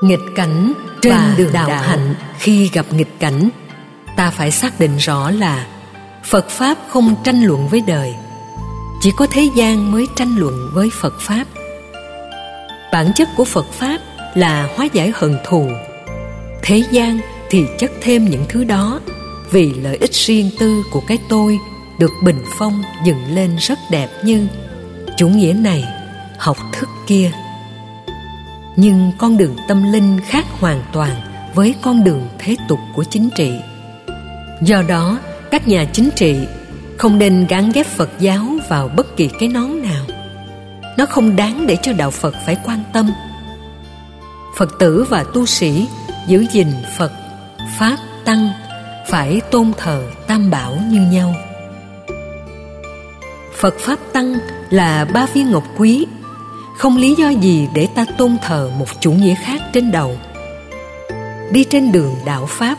nghịch 0.00 0.20
cảnh 0.34 0.72
trên 1.02 1.12
và 1.12 1.34
đường 1.38 1.52
đạo, 1.52 1.68
đạo. 1.68 1.82
hạnh. 1.82 2.14
Khi 2.38 2.70
gặp 2.72 2.86
nghịch 2.92 3.20
cảnh 3.20 3.48
ta 4.16 4.30
phải 4.30 4.50
xác 4.50 4.80
định 4.80 4.96
rõ 4.96 5.30
là 5.30 5.66
phật 6.24 6.48
pháp 6.48 6.78
không 6.88 7.14
tranh 7.24 7.42
luận 7.42 7.68
với 7.68 7.80
đời. 7.86 8.14
Chỉ 9.00 9.10
có 9.16 9.26
thế 9.30 9.48
gian 9.56 9.92
mới 9.92 10.06
tranh 10.16 10.36
luận 10.36 10.70
với 10.72 10.90
phật 11.00 11.20
pháp. 11.20 11.44
Bản 12.92 13.12
chất 13.14 13.28
của 13.36 13.44
phật 13.44 13.66
pháp 13.72 13.98
là 14.34 14.68
hóa 14.76 14.88
giải 14.92 15.12
hận 15.14 15.38
thù. 15.46 15.68
Thế 16.62 16.82
gian 16.90 17.20
thì 17.50 17.64
chất 17.78 17.90
thêm 18.00 18.30
những 18.30 18.44
thứ 18.48 18.64
đó 18.64 19.00
vì 19.50 19.74
lợi 19.74 19.96
ích 19.96 20.14
riêng 20.14 20.50
tư 20.58 20.82
của 20.90 21.00
cái 21.00 21.18
tôi 21.28 21.58
được 21.98 22.10
bình 22.22 22.42
phong 22.58 22.82
dựng 23.04 23.34
lên 23.34 23.56
rất 23.56 23.78
đẹp 23.90 24.08
như 24.24 24.46
chủ 25.16 25.28
nghĩa 25.28 25.52
này 25.52 25.84
học 26.38 26.56
thức 26.72 26.88
kia 27.06 27.30
nhưng 28.80 29.12
con 29.18 29.36
đường 29.36 29.56
tâm 29.68 29.92
linh 29.92 30.20
khác 30.26 30.44
hoàn 30.60 30.82
toàn 30.92 31.10
với 31.54 31.74
con 31.82 32.04
đường 32.04 32.28
thế 32.38 32.56
tục 32.68 32.78
của 32.94 33.04
chính 33.04 33.28
trị. 33.36 33.52
Do 34.62 34.82
đó, 34.88 35.18
các 35.50 35.68
nhà 35.68 35.84
chính 35.84 36.10
trị 36.16 36.38
không 36.98 37.18
nên 37.18 37.46
gắn 37.48 37.72
ghép 37.72 37.86
phật 37.86 38.10
giáo 38.20 38.46
vào 38.68 38.88
bất 38.88 39.16
kỳ 39.16 39.30
cái 39.40 39.48
nón 39.48 39.82
nào. 39.82 40.04
Nó 40.98 41.06
không 41.06 41.36
đáng 41.36 41.66
để 41.66 41.76
cho 41.82 41.92
đạo 41.92 42.10
phật 42.10 42.34
phải 42.46 42.56
quan 42.64 42.82
tâm. 42.92 43.10
Phật 44.56 44.78
tử 44.78 45.04
và 45.08 45.24
tu 45.34 45.46
sĩ 45.46 45.88
giữ 46.26 46.46
gìn 46.52 46.68
phật, 46.98 47.12
pháp, 47.78 47.96
tăng 48.24 48.50
phải 49.08 49.40
tôn 49.50 49.72
thờ 49.76 50.02
tam 50.26 50.50
bảo 50.50 50.76
như 50.90 51.00
nhau. 51.00 51.34
Phật 53.54 53.74
pháp 53.78 53.98
tăng 54.12 54.38
là 54.70 55.04
ba 55.04 55.26
viên 55.26 55.50
ngọc 55.50 55.64
quý 55.76 56.06
không 56.80 56.96
lý 56.96 57.14
do 57.14 57.28
gì 57.28 57.68
để 57.74 57.88
ta 57.94 58.04
tôn 58.18 58.36
thờ 58.42 58.70
một 58.78 58.86
chủ 59.00 59.12
nghĩa 59.12 59.34
khác 59.34 59.62
trên 59.72 59.90
đầu. 59.90 60.16
Đi 61.50 61.64
trên 61.64 61.92
đường 61.92 62.14
đạo 62.24 62.46
pháp, 62.48 62.78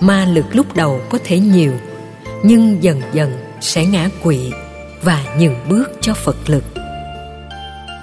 ma 0.00 0.24
lực 0.24 0.46
lúc 0.52 0.74
đầu 0.74 1.00
có 1.10 1.18
thể 1.24 1.38
nhiều, 1.38 1.72
nhưng 2.42 2.82
dần 2.82 3.02
dần 3.12 3.32
sẽ 3.60 3.86
ngã 3.86 4.08
quỵ 4.22 4.52
và 5.02 5.24
nhường 5.38 5.68
bước 5.68 5.90
cho 6.00 6.14
phật 6.14 6.36
lực. 6.50 6.64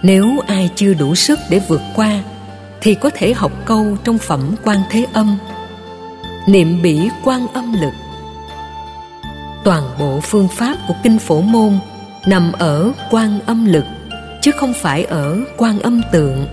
Nếu 0.04 0.40
ai 0.48 0.70
chưa 0.76 0.94
đủ 0.94 1.16
sức 1.16 1.40
để 1.50 1.62
vượt 1.68 1.82
qua, 1.96 2.24
thì 2.82 2.96
có 2.96 3.10
thể 3.16 3.34
học 3.34 3.52
câu 3.66 3.98
trong 4.04 4.18
phẩm 4.18 4.56
quan 4.64 4.78
thế 4.90 5.06
âm, 5.14 5.38
niệm 6.48 6.82
bỉ 6.82 7.10
quan 7.24 7.48
âm 7.54 7.74
lực. 7.82 7.94
Toàn 9.64 9.84
bộ 10.00 10.20
phương 10.20 10.48
pháp 10.48 10.78
của 10.88 10.96
kinh 11.04 11.20
phổ 11.20 11.42
môn 11.42 11.80
nằm 12.26 12.52
ở 12.52 12.92
quan 13.12 13.40
âm 13.46 13.66
lực 13.66 13.86
chứ 14.44 14.52
không 14.52 14.74
phải 14.74 15.04
ở 15.04 15.40
quan 15.58 15.80
âm 15.80 16.02
tượng, 16.12 16.48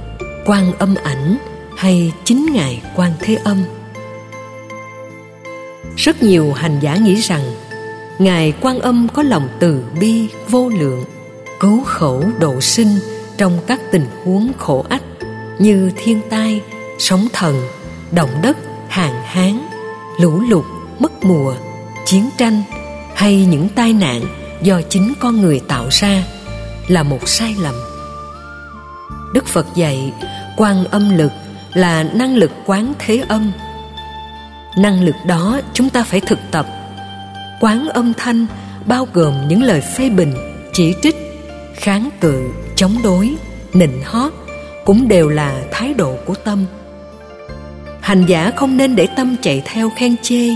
quan 0.46 0.72
âm 0.78 0.94
ảnh 1.04 1.36
hay 1.76 2.12
chính 2.24 2.52
ngài 2.52 2.82
quan 2.96 3.12
thế 3.20 3.34
âm. 3.44 3.62
Rất 5.96 6.22
nhiều 6.22 6.52
hành 6.52 6.78
giả 6.80 6.96
nghĩ 6.96 7.14
rằng, 7.14 7.42
ngài 8.18 8.52
quan 8.60 8.80
âm 8.80 9.08
có 9.14 9.22
lòng 9.22 9.48
từ 9.58 9.84
bi, 10.00 10.28
vô 10.48 10.68
lượng 10.68 11.04
cứu 11.60 11.82
khổ 11.84 12.22
độ 12.38 12.60
sinh 12.60 12.98
trong 13.36 13.58
các 13.66 13.80
tình 13.92 14.06
huống 14.24 14.52
khổ 14.58 14.84
ách 14.88 15.02
như 15.58 15.90
thiên 15.96 16.20
tai, 16.30 16.60
sóng 16.98 17.28
thần, 17.32 17.62
động 18.10 18.30
đất 18.42 18.56
hạn 18.88 19.14
hán, 19.24 19.60
lũ 20.20 20.40
lụt, 20.48 20.64
mất 20.98 21.24
mùa, 21.24 21.54
chiến 22.06 22.30
tranh 22.36 22.62
hay 23.14 23.46
những 23.46 23.68
tai 23.68 23.92
nạn 23.92 24.22
do 24.62 24.80
chính 24.88 25.12
con 25.20 25.40
người 25.40 25.60
tạo 25.68 25.86
ra 25.90 26.24
là 26.88 27.02
một 27.02 27.28
sai 27.28 27.56
lầm. 27.58 27.74
Đức 29.34 29.46
phật 29.46 29.66
dạy 29.74 30.12
quan 30.56 30.84
âm 30.84 31.16
lực 31.16 31.32
là 31.74 32.02
năng 32.02 32.36
lực 32.36 32.50
quán 32.66 32.92
thế 32.98 33.24
âm. 33.28 33.52
Năng 34.76 35.04
lực 35.04 35.16
đó 35.26 35.60
chúng 35.74 35.90
ta 35.90 36.02
phải 36.02 36.20
thực 36.20 36.38
tập. 36.50 36.66
Quán 37.60 37.88
âm 37.88 38.12
thanh 38.14 38.46
bao 38.86 39.08
gồm 39.12 39.48
những 39.48 39.62
lời 39.62 39.80
phê 39.80 40.10
bình, 40.10 40.34
chỉ 40.72 40.94
trích, 41.02 41.16
kháng 41.74 42.10
cự, 42.20 42.50
chống 42.76 42.96
đối, 43.04 43.34
nịnh 43.72 44.02
hót 44.04 44.32
cũng 44.84 45.08
đều 45.08 45.28
là 45.28 45.62
thái 45.72 45.94
độ 45.94 46.16
của 46.26 46.34
tâm. 46.34 46.64
Hành 48.00 48.24
giả 48.26 48.52
không 48.56 48.76
nên 48.76 48.96
để 48.96 49.06
tâm 49.16 49.36
chạy 49.42 49.62
theo 49.64 49.90
khen 49.96 50.16
chê, 50.22 50.48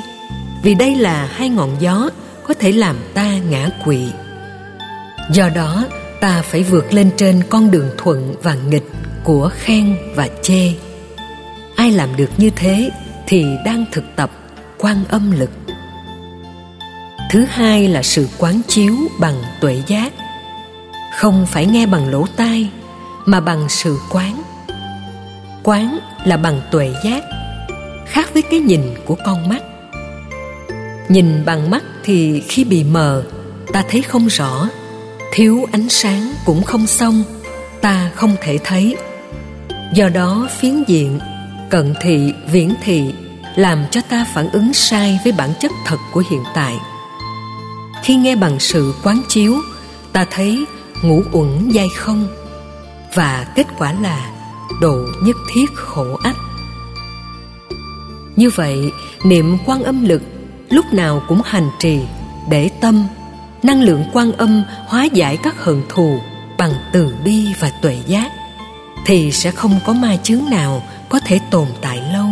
vì 0.62 0.74
đây 0.74 0.94
là 0.94 1.28
hai 1.32 1.48
ngọn 1.48 1.76
gió 1.80 2.10
có 2.48 2.54
thể 2.54 2.72
làm 2.72 2.96
ta 3.14 3.38
ngã 3.50 3.68
quỵ. 3.84 4.06
Do 5.30 5.48
đó 5.48 5.84
ta 6.24 6.42
phải 6.42 6.62
vượt 6.62 6.94
lên 6.94 7.10
trên 7.16 7.42
con 7.50 7.70
đường 7.70 7.90
thuận 7.98 8.34
và 8.42 8.54
nghịch 8.54 8.90
của 9.24 9.50
khen 9.54 9.96
và 10.14 10.28
chê. 10.42 10.72
Ai 11.76 11.90
làm 11.90 12.16
được 12.16 12.30
như 12.36 12.50
thế 12.56 12.90
thì 13.26 13.46
đang 13.64 13.84
thực 13.92 14.04
tập 14.16 14.30
quan 14.78 15.04
âm 15.08 15.30
lực. 15.30 15.50
Thứ 17.30 17.44
hai 17.48 17.88
là 17.88 18.02
sự 18.02 18.28
quán 18.38 18.60
chiếu 18.68 18.94
bằng 19.20 19.42
tuệ 19.60 19.82
giác. 19.86 20.12
Không 21.16 21.46
phải 21.46 21.66
nghe 21.66 21.86
bằng 21.86 22.08
lỗ 22.08 22.26
tai, 22.36 22.70
mà 23.24 23.40
bằng 23.40 23.68
sự 23.68 23.98
quán. 24.10 24.42
Quán 25.62 25.98
là 26.24 26.36
bằng 26.36 26.60
tuệ 26.70 26.94
giác, 27.04 27.24
khác 28.06 28.30
với 28.34 28.42
cái 28.42 28.60
nhìn 28.60 28.82
của 29.04 29.16
con 29.26 29.48
mắt. 29.48 29.62
Nhìn 31.08 31.44
bằng 31.44 31.70
mắt 31.70 31.82
thì 32.04 32.40
khi 32.48 32.64
bị 32.64 32.84
mờ, 32.84 33.24
ta 33.72 33.84
thấy 33.88 34.02
không 34.02 34.26
rõ 34.26 34.68
thiếu 35.36 35.66
ánh 35.72 35.88
sáng 35.88 36.32
cũng 36.44 36.62
không 36.62 36.86
xong, 36.86 37.24
ta 37.80 38.10
không 38.14 38.36
thể 38.42 38.58
thấy. 38.64 38.96
Do 39.94 40.08
đó, 40.08 40.48
phiến 40.60 40.84
diện, 40.86 41.18
cận 41.70 41.94
thị, 42.00 42.32
viễn 42.50 42.74
thị 42.82 43.14
làm 43.56 43.84
cho 43.90 44.00
ta 44.08 44.26
phản 44.34 44.50
ứng 44.50 44.72
sai 44.72 45.20
với 45.24 45.32
bản 45.32 45.50
chất 45.60 45.72
thật 45.86 45.96
của 46.12 46.22
hiện 46.30 46.42
tại. 46.54 46.76
Khi 48.02 48.14
nghe 48.16 48.36
bằng 48.36 48.60
sự 48.60 48.94
quán 49.02 49.22
chiếu, 49.28 49.54
ta 50.12 50.26
thấy 50.30 50.64
ngũ 51.02 51.22
uẩn 51.32 51.70
dai 51.74 51.88
không 51.96 52.28
và 53.14 53.46
kết 53.56 53.66
quả 53.78 53.92
là 53.92 54.30
độ 54.80 54.96
nhất 55.22 55.36
thiết 55.54 55.66
khổ 55.74 56.16
ách. 56.22 56.36
Như 58.36 58.50
vậy, 58.50 58.92
niệm 59.24 59.58
quan 59.66 59.82
âm 59.82 60.04
lực 60.04 60.22
lúc 60.70 60.84
nào 60.92 61.22
cũng 61.28 61.40
hành 61.44 61.70
trì 61.78 61.98
để 62.50 62.70
tâm 62.80 63.06
năng 63.64 63.82
lượng 63.82 64.04
quan 64.12 64.32
âm 64.32 64.64
hóa 64.86 65.04
giải 65.04 65.38
các 65.42 65.64
hận 65.64 65.82
thù 65.88 66.18
bằng 66.58 66.72
từ 66.92 67.14
bi 67.24 67.46
và 67.60 67.70
tuệ 67.82 67.98
giác, 68.06 68.30
thì 69.06 69.32
sẽ 69.32 69.50
không 69.50 69.80
có 69.86 69.92
ma 69.92 70.16
chướng 70.22 70.42
nào 70.50 70.82
có 71.08 71.20
thể 71.26 71.38
tồn 71.50 71.66
tại 71.80 72.02
lâu. 72.12 72.26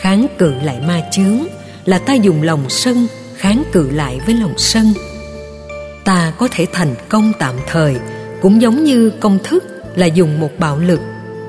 Kháng 0.00 0.26
cự 0.38 0.54
lại 0.62 0.80
ma 0.86 1.00
chướng 1.10 1.46
là 1.84 1.98
ta 1.98 2.14
dùng 2.14 2.42
lòng 2.42 2.64
sân 2.68 3.06
kháng 3.36 3.62
cự 3.72 3.90
lại 3.90 4.20
với 4.26 4.34
lòng 4.34 4.54
sân. 4.56 4.92
Ta 6.04 6.32
có 6.38 6.48
thể 6.50 6.66
thành 6.72 6.94
công 7.08 7.32
tạm 7.38 7.54
thời, 7.66 7.96
cũng 8.42 8.62
giống 8.62 8.84
như 8.84 9.10
công 9.20 9.38
thức 9.44 9.64
là 9.94 10.06
dùng 10.06 10.40
một 10.40 10.50
bạo 10.58 10.78
lực, 10.78 11.00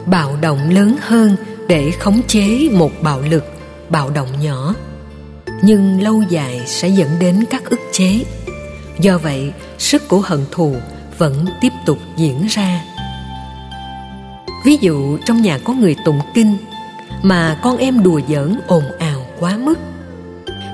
bạo 0.05 0.37
động 0.41 0.69
lớn 0.69 0.95
hơn 1.01 1.35
để 1.67 1.91
khống 1.91 2.21
chế 2.27 2.69
một 2.71 2.91
bạo 3.01 3.21
lực, 3.21 3.45
bạo 3.89 4.09
động 4.09 4.27
nhỏ 4.41 4.75
nhưng 5.61 6.01
lâu 6.01 6.23
dài 6.29 6.61
sẽ 6.65 6.87
dẫn 6.87 7.09
đến 7.19 7.45
các 7.49 7.65
ức 7.65 7.79
chế. 7.91 8.23
Do 8.99 9.17
vậy, 9.17 9.53
sức 9.77 10.07
của 10.07 10.19
hận 10.19 10.45
thù 10.51 10.75
vẫn 11.17 11.45
tiếp 11.61 11.73
tục 11.85 11.97
diễn 12.15 12.47
ra. 12.47 12.81
Ví 14.65 14.77
dụ, 14.81 15.17
trong 15.25 15.41
nhà 15.41 15.59
có 15.63 15.73
người 15.73 15.95
tụng 16.05 16.19
kinh 16.33 16.57
mà 17.21 17.59
con 17.63 17.77
em 17.77 18.03
đùa 18.03 18.21
giỡn 18.29 18.59
ồn 18.67 18.83
ào 18.99 19.25
quá 19.39 19.57
mức. 19.57 19.79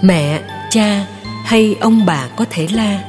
Mẹ, 0.02 0.42
cha 0.70 1.06
hay 1.46 1.76
ông 1.80 2.06
bà 2.06 2.28
có 2.38 2.46
thể 2.50 2.68
la, 2.72 3.04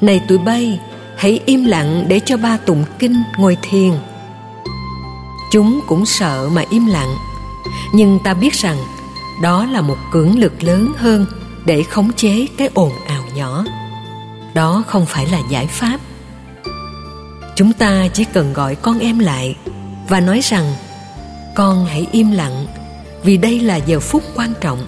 này 0.00 0.20
tụi 0.28 0.38
bay, 0.38 0.80
hãy 1.16 1.40
im 1.46 1.64
lặng 1.64 2.04
để 2.08 2.20
cho 2.20 2.36
ba 2.36 2.56
tụng 2.56 2.84
kinh 2.98 3.22
ngồi 3.38 3.56
thiền. 3.62 3.92
Chúng 5.52 5.80
cũng 5.86 6.06
sợ 6.06 6.48
mà 6.52 6.62
im 6.70 6.86
lặng, 6.86 7.14
nhưng 7.92 8.18
ta 8.24 8.34
biết 8.34 8.54
rằng 8.54 8.76
đó 9.42 9.66
là 9.66 9.80
một 9.80 9.98
cưỡng 10.12 10.38
lực 10.38 10.62
lớn 10.62 10.92
hơn 10.96 11.26
để 11.64 11.82
khống 11.82 12.12
chế 12.12 12.46
cái 12.58 12.68
ồn 12.74 12.92
ào 13.06 13.22
nhỏ. 13.34 13.64
Đó 14.54 14.84
không 14.86 15.06
phải 15.06 15.26
là 15.26 15.40
giải 15.50 15.66
pháp. 15.66 16.00
Chúng 17.56 17.72
ta 17.72 18.08
chỉ 18.12 18.24
cần 18.24 18.52
gọi 18.52 18.74
con 18.74 18.98
em 18.98 19.18
lại 19.18 19.56
và 20.08 20.20
nói 20.20 20.40
rằng, 20.42 20.72
con 21.54 21.86
hãy 21.86 22.06
im 22.12 22.30
lặng, 22.30 22.66
vì 23.22 23.36
đây 23.36 23.60
là 23.60 23.76
giờ 23.76 24.00
phút 24.00 24.22
quan 24.34 24.52
trọng. 24.60 24.86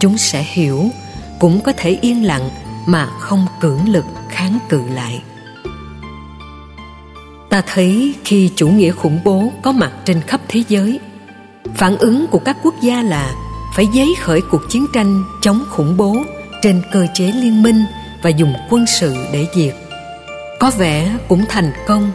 Chúng 0.00 0.18
sẽ 0.18 0.46
hiểu, 0.52 0.90
cũng 1.38 1.60
có 1.60 1.72
thể 1.76 1.98
yên 2.00 2.24
lặng 2.24 2.50
mà 2.86 3.06
không 3.20 3.46
cưỡng 3.60 3.88
lực 3.88 4.04
kháng 4.28 4.58
cự 4.68 4.82
lại. 4.88 5.22
Ta 7.50 7.62
thấy 7.66 8.14
khi 8.24 8.50
chủ 8.56 8.68
nghĩa 8.68 8.90
khủng 8.90 9.20
bố 9.24 9.52
có 9.62 9.72
mặt 9.72 9.92
trên 10.04 10.20
khắp 10.20 10.40
thế 10.48 10.62
giới 10.68 11.00
phản 11.78 11.96
ứng 11.96 12.26
của 12.26 12.38
các 12.38 12.56
quốc 12.62 12.74
gia 12.80 13.02
là 13.02 13.34
phải 13.76 13.86
giấy 13.86 14.14
khởi 14.22 14.40
cuộc 14.50 14.62
chiến 14.70 14.86
tranh 14.92 15.24
chống 15.42 15.64
khủng 15.70 15.96
bố 15.96 16.16
trên 16.62 16.82
cơ 16.92 17.06
chế 17.14 17.32
liên 17.32 17.62
minh 17.62 17.84
và 18.22 18.30
dùng 18.30 18.54
quân 18.70 18.84
sự 18.86 19.16
để 19.32 19.46
diệt 19.54 19.74
có 20.64 20.70
vẻ 20.78 21.16
cũng 21.28 21.44
thành 21.48 21.72
công 21.86 22.12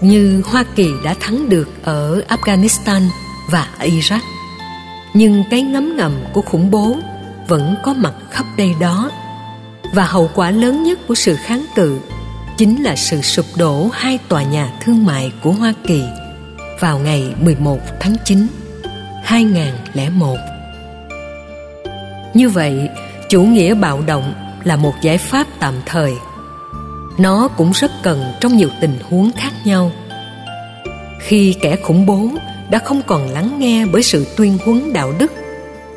như 0.00 0.42
Hoa 0.46 0.64
Kỳ 0.76 0.90
đã 1.04 1.14
thắng 1.20 1.48
được 1.48 1.68
ở 1.82 2.22
Afghanistan 2.28 3.02
và 3.50 3.68
Iraq. 3.78 4.20
Nhưng 5.14 5.44
cái 5.50 5.62
ngấm 5.62 5.96
ngầm 5.96 6.12
của 6.32 6.42
khủng 6.42 6.70
bố 6.70 6.96
vẫn 7.48 7.74
có 7.84 7.94
mặt 7.94 8.14
khắp 8.30 8.46
đây 8.56 8.74
đó. 8.80 9.10
Và 9.94 10.04
hậu 10.04 10.30
quả 10.34 10.50
lớn 10.50 10.82
nhất 10.82 10.98
của 11.08 11.14
sự 11.14 11.36
kháng 11.36 11.66
cự 11.74 11.98
chính 12.56 12.82
là 12.82 12.96
sự 12.96 13.22
sụp 13.22 13.46
đổ 13.56 13.88
hai 13.92 14.18
tòa 14.28 14.42
nhà 14.42 14.72
thương 14.80 15.06
mại 15.06 15.32
của 15.42 15.52
Hoa 15.52 15.72
Kỳ 15.86 16.02
vào 16.80 16.98
ngày 16.98 17.34
11 17.40 17.78
tháng 18.00 18.16
9, 18.24 18.46
2001. 19.22 20.36
Như 22.34 22.48
vậy, 22.48 22.88
chủ 23.28 23.42
nghĩa 23.42 23.74
bạo 23.74 24.02
động 24.06 24.34
là 24.64 24.76
một 24.76 24.94
giải 25.02 25.18
pháp 25.18 25.46
tạm 25.60 25.74
thời. 25.86 26.12
Nó 27.18 27.48
cũng 27.48 27.72
rất 27.74 27.90
cần 28.02 28.24
trong 28.40 28.56
nhiều 28.56 28.68
tình 28.80 28.98
huống 29.10 29.30
khác 29.36 29.52
nhau. 29.64 29.90
Khi 31.20 31.54
kẻ 31.60 31.76
khủng 31.76 32.06
bố 32.06 32.28
đã 32.70 32.78
không 32.78 33.02
còn 33.06 33.28
lắng 33.30 33.58
nghe 33.58 33.86
bởi 33.86 34.02
sự 34.02 34.26
tuyên 34.36 34.58
huấn 34.64 34.92
đạo 34.92 35.12
đức 35.18 35.32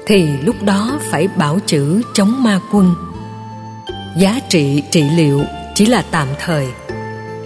thì 0.08 0.28
lúc 0.44 0.56
đó 0.64 1.00
phải 1.12 1.28
bảo 1.28 1.60
chữ 1.66 2.02
chống 2.14 2.44
ma 2.44 2.60
quân. 2.72 2.96
Giá 4.18 4.40
trị 4.50 4.84
trị 4.92 5.04
liệu 5.16 5.42
chỉ 5.76 5.86
là 5.86 6.04
tạm 6.12 6.28
thời. 6.40 6.68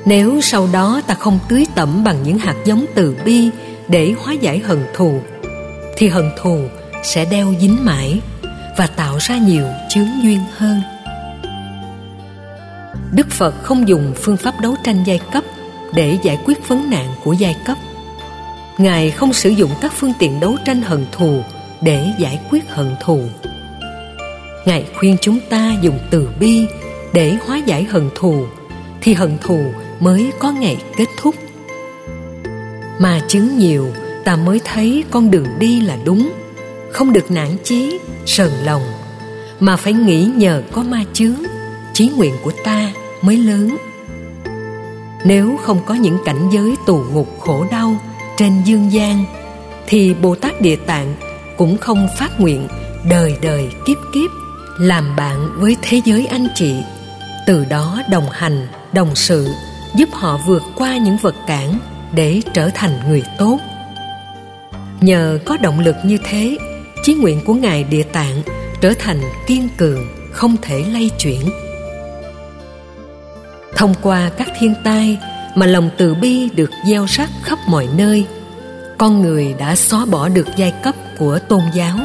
Nếu 0.06 0.42
sau 0.42 0.70
đó 0.74 1.02
ta 1.08 1.14
không 1.14 1.40
tưới 1.50 1.68
tẩm 1.76 2.04
bằng 2.04 2.24
những 2.24 2.38
hạt 2.38 2.56
giống 2.66 2.86
từ 2.96 3.18
bi 3.26 3.50
để 3.88 4.14
hóa 4.18 4.34
giải 4.34 4.60
hận 4.60 4.86
thù 4.96 5.22
thì 6.00 6.08
hận 6.08 6.30
thù 6.38 6.60
sẽ 7.04 7.26
đeo 7.26 7.54
dính 7.60 7.86
mãi 7.86 8.22
và 8.78 8.88
tạo 8.88 9.18
ra 9.20 9.38
nhiều 9.38 9.66
chướng 9.90 10.24
duyên 10.24 10.40
hơn 10.58 10.82
Đức 13.12 13.30
Phật 13.30 13.64
không 13.64 13.88
dùng 13.88 14.14
phương 14.16 14.38
pháp 14.38 14.54
đấu 14.62 14.76
tranh 14.84 15.04
giai 15.06 15.20
cấp 15.34 15.44
để 15.94 16.18
giải 16.24 16.38
quyết 16.46 16.68
vấn 16.68 16.90
nạn 16.90 17.10
của 17.24 17.34
giai 17.34 17.56
cấp. 17.66 17.78
Ngài 18.78 19.12
không 19.12 19.34
sử 19.34 19.50
dụng 19.50 19.72
các 19.82 19.94
phương 19.96 20.14
tiện 20.20 20.40
đấu 20.40 20.56
tranh 20.66 20.82
hận 20.82 21.06
thù 21.12 21.42
để 21.82 22.12
giải 22.20 22.40
quyết 22.50 22.70
hận 22.70 22.96
thù. 23.02 23.22
Ngài 24.66 24.86
khuyên 24.96 25.18
chúng 25.22 25.40
ta 25.50 25.76
dùng 25.82 26.00
từ 26.12 26.30
bi 26.40 26.68
để 27.14 27.38
hóa 27.46 27.58
giải 27.58 27.84
hận 27.84 28.10
thù 28.16 28.46
thì 29.02 29.14
hận 29.14 29.38
thù 29.42 29.64
mới 30.00 30.32
có 30.40 30.52
ngày 30.52 30.78
kết 30.98 31.08
thúc. 31.22 31.36
Mà 33.00 33.22
chứng 33.28 33.58
nhiều 33.58 33.88
ta 34.24 34.36
mới 34.36 34.62
thấy 34.66 35.04
con 35.12 35.32
đường 35.32 35.48
đi 35.60 35.82
là 35.82 35.98
đúng, 36.06 36.32
không 36.92 37.14
được 37.14 37.32
nản 37.32 37.58
chí, 37.64 38.00
sờn 38.26 38.52
lòng, 38.64 38.82
mà 39.60 39.76
phải 39.76 39.94
nghĩ 39.94 40.26
nhờ 40.36 40.62
có 40.72 40.84
ma 40.84 41.04
chướng, 41.14 41.44
chí 41.94 42.10
nguyện 42.10 42.34
của 42.44 42.52
ta 42.64 42.92
mới 43.22 43.38
lớn. 43.38 43.78
Nếu 45.26 45.58
không 45.62 45.80
có 45.86 45.94
những 45.94 46.18
cảnh 46.26 46.50
giới 46.52 46.76
tù 46.86 47.04
ngục 47.14 47.40
khổ 47.40 47.66
đau 47.72 47.96
trên 48.38 48.62
dương 48.66 48.92
gian 48.92 49.26
thì 49.88 50.14
bồ 50.14 50.36
tát 50.36 50.62
địa 50.62 50.76
tạng 50.76 51.16
cũng 51.58 51.78
không 51.78 52.08
phát 52.18 52.40
nguyện 52.40 52.68
đời 53.10 53.38
đời 53.42 53.70
kiếp 53.86 53.98
kiếp 54.14 54.30
làm 54.80 55.16
bạn 55.16 55.50
với 55.58 55.78
thế 55.82 56.02
giới 56.06 56.26
anh 56.26 56.48
chị. 56.56 56.76
Từ 57.48 57.66
đó 57.66 58.02
đồng 58.10 58.30
hành 58.32 58.68
đồng 58.94 59.16
sự 59.16 59.48
giúp 59.96 60.10
họ 60.12 60.40
vượt 60.48 60.64
qua 60.76 60.98
những 60.98 61.18
vật 61.18 61.36
cản 61.48 61.80
để 62.14 62.42
trở 62.54 62.70
thành 62.70 63.00
người 63.10 63.24
tốt 63.38 63.60
nhờ 65.02 65.40
có 65.46 65.58
động 65.58 65.80
lực 65.80 65.96
như 66.04 66.18
thế, 66.24 66.58
chí 67.04 67.14
nguyện 67.14 67.42
của 67.46 67.54
ngài 67.54 67.84
địa 67.84 68.04
tạng 68.04 68.42
trở 68.82 68.94
thành 69.00 69.22
kiên 69.48 69.70
cường, 69.78 70.08
không 70.32 70.56
thể 70.62 70.84
lay 70.94 71.10
chuyển. 71.20 71.50
Thông 73.76 73.94
qua 74.02 74.32
các 74.38 74.48
thiên 74.60 74.74
tai 74.84 75.18
mà 75.56 75.66
lòng 75.66 75.90
từ 75.98 76.16
bi 76.16 76.50
được 76.56 76.72
gieo 76.88 77.06
rắc 77.06 77.30
khắp 77.44 77.60
mọi 77.68 77.88
nơi, 77.98 78.26
con 78.98 79.22
người 79.22 79.56
đã 79.60 79.76
xóa 79.76 80.06
bỏ 80.06 80.30
được 80.30 80.48
giai 80.58 80.74
cấp 80.84 80.96
của 81.18 81.40
tôn 81.40 81.62
giáo, 81.74 81.98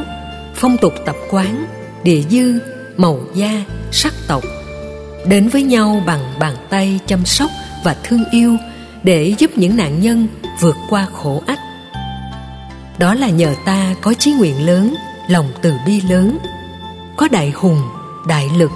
phong 0.55 0.77
tục 0.77 0.93
tập 1.05 1.15
quán, 1.29 1.65
địa 2.03 2.21
dư, 2.29 2.59
màu 2.97 3.19
da, 3.33 3.63
sắc 3.91 4.13
tộc, 4.27 4.43
đến 5.27 5.47
với 5.47 5.63
nhau 5.63 6.03
bằng 6.05 6.21
bàn 6.39 6.55
tay 6.69 6.99
chăm 7.05 7.25
sóc 7.25 7.49
và 7.83 7.95
thương 8.03 8.23
yêu 8.31 8.57
để 9.03 9.33
giúp 9.37 9.57
những 9.57 9.77
nạn 9.77 10.01
nhân 10.01 10.27
vượt 10.61 10.75
qua 10.89 11.07
khổ 11.13 11.43
ách 11.47 11.59
đó 12.97 13.13
là 13.13 13.29
nhờ 13.29 13.55
ta 13.65 13.95
có 14.01 14.13
chí 14.13 14.31
nguyện 14.31 14.65
lớn, 14.65 14.95
lòng 15.27 15.51
từ 15.61 15.73
bi 15.85 16.01
lớn. 16.01 16.37
Có 17.17 17.27
đại 17.31 17.51
hùng, 17.55 17.81
đại 18.27 18.49
lực, 18.57 18.71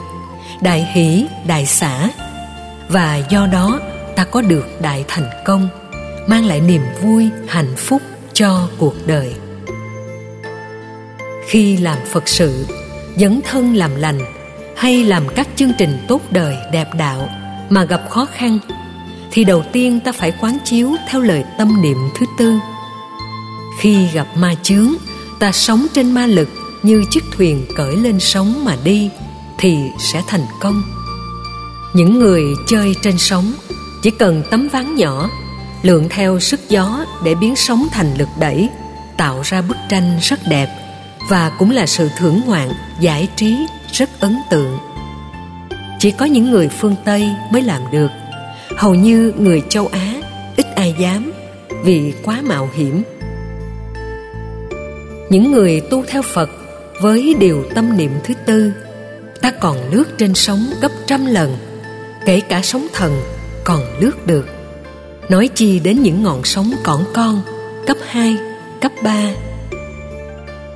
đại 0.61 0.87
hỷ, 0.93 1.25
đại 1.47 1.65
xã. 1.65 2.09
Và 2.89 3.17
do 3.29 3.47
đó, 3.47 3.79
ta 4.15 4.23
có 4.23 4.41
được 4.41 4.81
đại 4.81 5.05
thành 5.07 5.29
công, 5.45 5.69
mang 6.27 6.45
lại 6.45 6.61
niềm 6.61 6.81
vui, 7.01 7.29
hạnh 7.47 7.75
phúc 7.77 8.01
cho 8.33 8.67
cuộc 8.77 9.07
đời. 9.07 9.33
Khi 11.47 11.77
làm 11.77 11.97
phật 12.11 12.27
sự, 12.27 12.65
dấn 13.17 13.41
thân 13.49 13.75
làm 13.75 13.95
lành, 13.95 14.19
hay 14.75 15.03
làm 15.03 15.23
các 15.35 15.47
chương 15.55 15.71
trình 15.77 15.97
tốt 16.07 16.21
đời 16.31 16.57
đẹp 16.71 16.87
đạo 16.93 17.29
mà 17.69 17.83
gặp 17.83 18.01
khó 18.09 18.25
khăn, 18.25 18.59
thì 19.31 19.43
đầu 19.43 19.63
tiên 19.71 19.99
ta 19.99 20.11
phải 20.11 20.33
quán 20.41 20.57
chiếu 20.63 20.91
theo 21.09 21.21
lời 21.21 21.43
tâm 21.57 21.81
niệm 21.81 21.97
thứ 22.19 22.25
tư 22.37 22.53
khi 23.79 24.07
gặp 24.13 24.27
ma 24.35 24.55
chướng, 24.63 24.93
ta 25.39 25.51
sống 25.51 25.87
trên 25.93 26.11
ma 26.11 26.25
lực 26.25 26.49
như 26.83 27.03
chiếc 27.09 27.23
thuyền 27.31 27.65
cởi 27.75 27.95
lên 27.95 28.19
sóng 28.19 28.65
mà 28.65 28.75
đi, 28.83 29.09
thì 29.57 29.77
sẽ 29.99 30.23
thành 30.27 30.45
công. 30.59 30.83
Những 31.93 32.19
người 32.19 32.43
chơi 32.67 32.95
trên 33.01 33.17
sóng 33.17 33.53
chỉ 34.01 34.11
cần 34.11 34.43
tấm 34.51 34.67
ván 34.71 34.95
nhỏ, 34.95 35.29
lượn 35.81 36.07
theo 36.09 36.39
sức 36.39 36.69
gió 36.69 37.05
để 37.23 37.35
biến 37.35 37.55
sóng 37.55 37.87
thành 37.91 38.17
lực 38.17 38.29
đẩy, 38.39 38.69
tạo 39.17 39.41
ra 39.43 39.61
bức 39.61 39.77
tranh 39.89 40.19
rất 40.21 40.39
đẹp 40.47 40.69
và 41.29 41.51
cũng 41.59 41.71
là 41.71 41.85
sự 41.85 42.09
thưởng 42.17 42.41
ngoạn, 42.45 42.71
giải 42.99 43.27
trí 43.35 43.55
rất 43.91 44.19
ấn 44.19 44.37
tượng. 44.49 44.77
Chỉ 45.99 46.11
có 46.11 46.25
những 46.25 46.51
người 46.51 46.67
phương 46.67 46.95
tây 47.05 47.29
mới 47.51 47.61
làm 47.61 47.81
được. 47.91 48.11
Hầu 48.77 48.95
như 48.95 49.33
người 49.37 49.63
châu 49.69 49.87
á 49.87 50.13
ít 50.55 50.65
ai 50.75 50.95
dám 50.99 51.31
vì 51.83 52.13
quá 52.23 52.41
mạo 52.41 52.69
hiểm 52.75 53.03
những 55.29 55.51
người 55.51 55.81
tu 55.81 56.03
theo 56.07 56.21
phật 56.21 56.49
với 57.01 57.35
điều 57.39 57.65
tâm 57.75 57.97
niệm 57.97 58.11
thứ 58.23 58.33
tư 58.45 58.71
ta 59.41 59.51
còn 59.51 59.91
lướt 59.91 60.17
trên 60.17 60.33
sóng 60.33 60.65
gấp 60.81 60.91
trăm 61.07 61.25
lần 61.25 61.57
kể 62.25 62.39
cả 62.39 62.61
sóng 62.63 62.87
thần 62.93 63.21
còn 63.63 63.81
lướt 63.99 64.27
được. 64.27 64.45
Nói 65.29 65.47
chi 65.47 65.79
đến 65.79 66.01
những 66.03 66.23
ngọn 66.23 66.43
sóng 66.43 66.71
cỏn 66.83 66.99
con 67.13 67.41
cấp 67.87 67.97
2, 68.07 68.37
cấp 68.81 68.91
3 69.03 69.33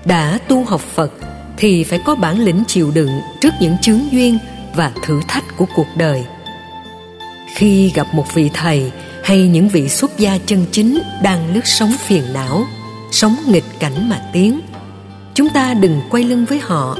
đã 0.05 0.39
tu 0.47 0.63
học 0.63 0.81
Phật 0.81 1.11
thì 1.57 1.83
phải 1.83 1.99
có 2.05 2.15
bản 2.15 2.39
lĩnh 2.39 2.63
chịu 2.67 2.91
đựng 2.91 3.19
trước 3.41 3.53
những 3.59 3.77
chướng 3.81 4.11
duyên 4.11 4.37
và 4.75 4.91
thử 5.03 5.21
thách 5.27 5.57
của 5.57 5.65
cuộc 5.75 5.87
đời. 5.97 6.25
Khi 7.55 7.91
gặp 7.95 8.07
một 8.13 8.33
vị 8.33 8.49
thầy 8.53 8.91
hay 9.23 9.47
những 9.47 9.69
vị 9.69 9.89
xuất 9.89 10.17
gia 10.17 10.37
chân 10.45 10.65
chính 10.71 10.99
đang 11.23 11.53
lướt 11.53 11.65
sóng 11.67 11.93
phiền 12.07 12.23
não 12.33 12.65
sống 13.13 13.35
nghịch 13.47 13.79
cảnh 13.79 14.09
mà 14.09 14.21
tiến. 14.33 14.61
Chúng 15.33 15.49
ta 15.49 15.73
đừng 15.73 16.01
quay 16.09 16.23
lưng 16.23 16.45
với 16.45 16.59
họ, 16.59 16.97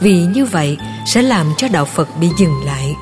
vì 0.00 0.26
như 0.34 0.44
vậy 0.44 0.78
sẽ 1.06 1.22
làm 1.22 1.46
cho 1.56 1.68
đạo 1.68 1.84
phật 1.84 2.08
bị 2.20 2.28
dừng 2.38 2.64
lại 2.64 2.94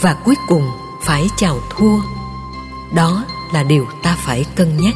và 0.00 0.14
cuối 0.14 0.34
cùng 0.48 0.62
phải 1.04 1.26
chào 1.36 1.58
thua. 1.70 1.96
Đó 2.94 3.24
là 3.52 3.62
điều 3.62 3.86
ta 4.02 4.16
phải 4.18 4.44
cân 4.54 4.76
nhắc. 4.76 4.94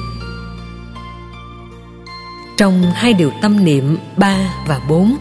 Trong 2.57 2.93
hai 2.95 3.13
điều 3.13 3.31
tâm 3.43 3.65
niệm 3.65 3.99
ba 4.17 4.37
và 4.67 4.81
bốn, 4.89 5.17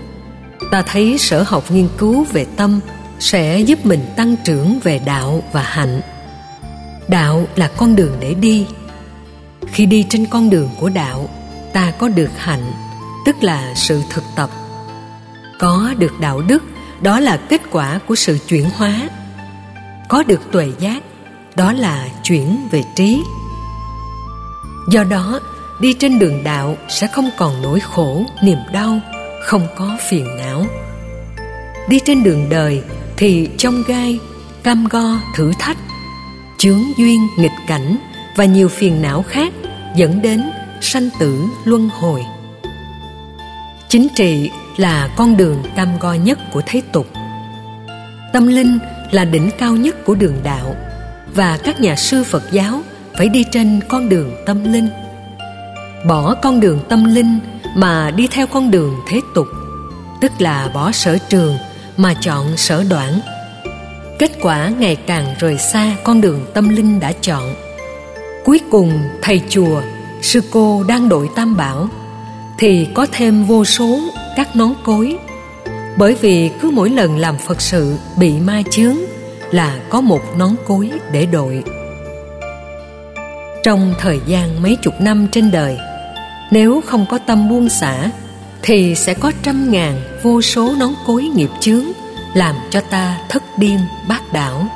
ta 0.72 0.82
thấy 0.82 1.18
sở 1.18 1.44
học 1.48 1.72
nghiên 1.72 1.88
cứu 1.98 2.24
về 2.24 2.46
tâm 2.56 2.80
sẽ 3.20 3.60
giúp 3.60 3.86
mình 3.86 4.06
tăng 4.16 4.36
trưởng 4.46 4.80
về 4.84 5.00
đạo 5.00 5.44
và 5.52 5.62
hạnh. 5.62 6.02
Đạo 7.08 7.48
là 7.56 7.68
con 7.68 7.96
đường 7.96 8.18
để 8.20 8.34
đi. 8.34 8.66
Khi 9.68 9.86
đi 9.86 10.06
trên 10.10 10.26
con 10.26 10.50
đường 10.50 10.70
của 10.80 10.90
đạo 10.90 11.30
ta 11.78 11.92
có 11.92 12.10
được 12.10 12.30
hạnh, 12.38 12.72
tức 13.26 13.36
là 13.42 13.74
sự 13.76 14.02
thực 14.10 14.24
tập. 14.36 14.50
Có 15.60 15.94
được 15.98 16.20
đạo 16.20 16.42
đức, 16.42 16.64
đó 17.02 17.20
là 17.20 17.38
kết 17.38 17.62
quả 17.72 18.00
của 18.08 18.16
sự 18.16 18.38
chuyển 18.48 18.70
hóa. 18.78 19.10
Có 20.10 20.24
được 20.24 20.42
tuệ 20.52 20.72
giác, 20.80 21.04
đó 21.56 21.74
là 21.74 22.08
chuyển 22.24 22.68
về 22.72 22.84
trí. 22.96 23.24
Do 24.92 25.04
đó, 25.04 25.40
đi 25.80 25.94
trên 25.94 26.20
đường 26.20 26.44
đạo 26.44 26.78
sẽ 26.90 27.08
không 27.08 27.30
còn 27.38 27.62
nỗi 27.62 27.80
khổ, 27.80 28.24
niềm 28.44 28.60
đau, 28.74 29.00
không 29.44 29.68
có 29.78 29.98
phiền 30.10 30.38
não. 30.38 30.66
Đi 31.90 32.00
trên 32.06 32.24
đường 32.24 32.50
đời 32.50 32.84
thì 33.18 33.50
trong 33.58 33.84
gai, 33.88 34.20
cam 34.64 34.88
go, 34.90 35.20
thử 35.36 35.52
thách, 35.60 35.78
chướng 36.58 36.82
duyên, 36.98 37.28
nghịch 37.38 37.58
cảnh 37.68 37.98
và 38.36 38.46
nhiều 38.46 38.68
phiền 38.68 39.02
não 39.02 39.26
khác 39.30 39.54
dẫn 39.96 40.22
đến 40.22 40.44
sanh 40.82 41.10
tử 41.20 41.44
luân 41.66 41.90
hồi. 41.90 42.26
Chính 43.90 44.08
trị 44.16 44.50
là 44.78 45.10
con 45.18 45.38
đường 45.38 45.64
cam 45.76 46.00
go 46.00 46.14
nhất 46.14 46.40
của 46.54 46.62
thế 46.66 46.82
tục. 46.92 47.08
Tâm 48.34 48.48
linh 48.48 48.80
là 49.12 49.26
đỉnh 49.26 49.50
cao 49.58 49.76
nhất 49.76 50.06
của 50.06 50.16
đường 50.16 50.40
đạo, 50.44 50.76
và 51.36 51.58
các 51.64 51.82
nhà 51.82 51.96
sư 51.96 52.24
Phật 52.24 52.44
giáo 52.52 52.82
phải 53.18 53.30
đi 53.30 53.44
trên 53.52 53.80
con 53.88 54.10
đường 54.10 54.36
tâm 54.46 54.74
linh. 54.74 54.90
Bỏ 56.08 56.34
con 56.34 56.60
đường 56.60 56.80
tâm 56.90 57.16
linh 57.16 57.40
mà 57.76 58.12
đi 58.12 58.28
theo 58.28 58.48
con 58.48 58.72
đường 58.72 58.96
thế 59.08 59.22
tục, 59.36 59.48
tức 60.22 60.32
là 60.40 60.70
bỏ 60.74 60.92
sở 60.92 61.18
trường 61.30 61.58
mà 61.98 62.14
chọn 62.22 62.58
sở 62.58 62.84
đoạn. 62.90 63.20
Kết 64.20 64.32
quả 64.42 64.70
ngày 64.80 64.96
càng 64.96 65.36
rời 65.40 65.58
xa 65.58 65.96
con 66.04 66.22
đường 66.22 66.46
tâm 66.54 66.70
linh 66.70 67.00
đã 67.00 67.12
chọn. 67.22 67.56
Cuối 68.46 68.60
cùng, 68.72 69.00
thầy 69.22 69.42
chùa 69.50 69.82
sư 70.22 70.42
cô 70.52 70.84
đang 70.84 71.10
đội 71.10 71.30
tam 71.36 71.58
bảo 71.58 71.88
thì 72.58 72.88
có 72.94 73.08
thêm 73.12 73.44
vô 73.44 73.66
số 73.66 74.00
các 74.36 74.56
nón 74.56 74.74
cối. 74.84 75.18
Bởi 75.98 76.16
vì 76.22 76.50
cứ 76.62 76.72
mỗi 76.72 76.90
lần 76.90 77.18
làm 77.18 77.38
phật 77.38 77.62
sự 77.62 77.98
bị 78.18 78.40
ma 78.40 78.62
chướng 78.72 78.98
là 79.52 79.80
có 79.90 80.02
một 80.02 80.22
nón 80.38 80.56
cối 80.68 80.92
để 81.12 81.26
đội. 81.26 81.64
Trong 83.64 83.94
thời 84.00 84.20
gian 84.26 84.62
mấy 84.62 84.76
chục 84.76 84.94
năm 85.00 85.28
trên 85.32 85.52
đời, 85.52 85.78
nếu 86.52 86.82
không 86.86 87.06
có 87.10 87.18
tâm 87.18 87.50
buông 87.50 87.70
xả, 87.70 88.12
thì 88.62 88.96
sẽ 88.96 89.14
có 89.14 89.32
trăm 89.44 89.72
ngàn 89.72 90.02
vô 90.24 90.42
số 90.42 90.76
nón 90.78 90.94
cối 91.06 91.24
nghiệp 91.24 91.50
chướng 91.60 91.86
làm 92.34 92.56
cho 92.70 92.82
ta 92.82 93.18
thất 93.30 93.44
điên 93.58 93.80
bát 94.08 94.34
đảo. 94.34 94.68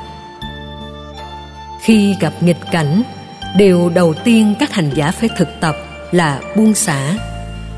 Khi 1.80 2.14
gặp 2.20 2.32
nghịch 2.40 2.60
cảnh 2.72 3.02
điều 3.56 3.88
đầu 3.88 4.14
tiên 4.24 4.54
các 4.58 4.72
hành 4.72 4.90
giả 4.94 5.10
phải 5.10 5.28
thực 5.38 5.48
tập 5.60 5.76
là 6.12 6.40
buông 6.56 6.74
xả, 6.74 7.14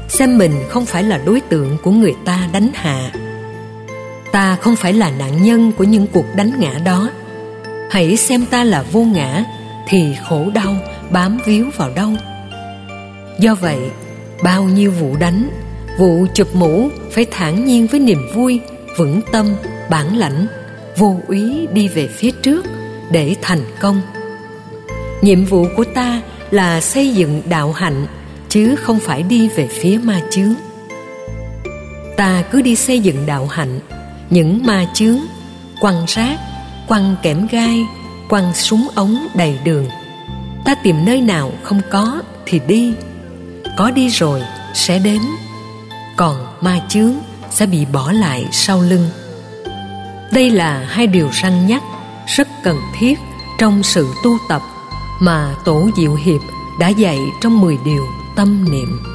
xem 0.09 0.39
mình 0.39 0.53
không 0.69 0.87
phải 0.87 1.03
là 1.03 1.19
đối 1.19 1.41
tượng 1.41 1.77
của 1.83 1.91
người 1.91 2.13
ta 2.25 2.49
đánh 2.53 2.69
hạ. 2.75 3.13
Ta 4.33 4.57
không 4.57 4.77
phải 4.77 4.93
là 4.93 5.11
nạn 5.11 5.43
nhân 5.43 5.73
của 5.73 5.85
những 5.85 6.07
cuộc 6.07 6.25
đánh 6.37 6.51
ngã 6.59 6.73
đó. 6.85 7.11
Hãy 7.91 8.17
xem 8.17 8.47
ta 8.47 8.65
là 8.65 8.83
vô 8.93 9.01
ngã 9.05 9.45
thì 9.89 10.17
khổ 10.29 10.51
đau 10.55 10.75
bám 11.11 11.39
víu 11.45 11.67
vào 11.77 11.91
đâu. 11.91 12.11
Do 13.39 13.55
vậy, 13.55 13.79
bao 14.43 14.65
nhiêu 14.65 14.91
vụ 14.91 15.17
đánh, 15.17 15.49
vụ 15.99 16.27
chụp 16.35 16.49
mũ 16.55 16.89
phải 17.11 17.27
thản 17.31 17.65
nhiên 17.65 17.87
với 17.87 18.01
niềm 18.01 18.19
vui, 18.35 18.61
vững 18.99 19.21
tâm, 19.33 19.47
bản 19.91 20.17
lãnh, 20.17 20.47
vô 20.97 21.17
úy 21.29 21.67
đi 21.73 21.89
về 21.89 22.09
phía 22.09 22.31
trước 22.31 22.67
để 23.11 23.37
thành 23.43 23.65
công 23.81 24.03
nhiệm 25.25 25.45
vụ 25.45 25.67
của 25.77 25.85
ta 25.85 26.23
là 26.51 26.81
xây 26.81 27.15
dựng 27.15 27.43
đạo 27.49 27.73
hạnh, 27.73 28.07
chứ 28.49 28.77
không 28.77 28.99
phải 29.01 29.23
đi 29.23 29.49
về 29.49 29.69
phía 29.69 29.99
ma 30.03 30.21
chướng. 30.31 30.55
Ta 32.17 32.43
cứ 32.51 32.63
đi 32.63 32.77
xây 32.77 33.01
dựng 33.01 33.27
đạo 33.27 33.47
hạnh. 33.47 33.81
Những 34.31 34.67
ma 34.67 34.87
chướng, 34.95 35.19
quăng 35.81 36.05
rác, 36.09 36.39
quăng 36.89 37.17
kẽm 37.23 37.47
gai, 37.51 37.81
quăng 38.29 38.55
súng 38.55 38.89
ống 38.95 39.27
đầy 39.35 39.59
đường. 39.65 39.89
Ta 40.65 40.75
tìm 40.75 41.05
nơi 41.05 41.21
nào 41.21 41.53
không 41.63 41.81
có 41.91 42.23
thì 42.47 42.61
đi. 42.67 42.93
Có 43.77 43.91
đi 43.91 44.09
rồi 44.09 44.43
sẽ 44.75 44.99
đến. 44.99 45.21
Còn 46.17 46.47
ma 46.61 46.81
chướng 46.89 47.13
sẽ 47.51 47.67
bị 47.67 47.85
bỏ 47.93 48.13
lại 48.13 48.47
sau 48.53 48.81
lưng. 48.81 49.09
Đây 50.33 50.51
là 50.51 50.87
hai 50.89 51.07
điều 51.07 51.29
răng 51.33 51.67
nhắc 51.67 51.83
rất 52.27 52.49
cần 52.65 52.77
thiết 52.99 53.19
trong 53.59 53.83
sự 53.83 54.09
tu 54.25 54.39
tập 54.49 54.63
mà 55.21 55.55
tổ 55.65 55.91
diệu 55.97 56.15
hiệp 56.15 56.41
đã 56.79 56.89
dạy 56.89 57.19
trong 57.41 57.61
10 57.61 57.79
điều 57.85 58.07
tâm 58.37 58.65
niệm. 58.71 59.14